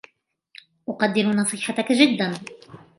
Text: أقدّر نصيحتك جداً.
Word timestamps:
أقدّر 0.89 1.25
نصيحتك 1.25 1.91
جداً. 1.91 2.33